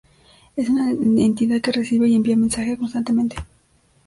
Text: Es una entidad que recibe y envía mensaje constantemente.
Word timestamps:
Es 0.55 0.67
una 0.67 0.89
entidad 0.89 1.61
que 1.61 1.71
recibe 1.71 2.07
y 2.09 2.15
envía 2.15 2.35
mensaje 2.35 2.75
constantemente. 2.75 3.35